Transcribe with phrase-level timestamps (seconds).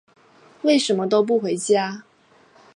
[0.63, 2.03] 为什么都不回家？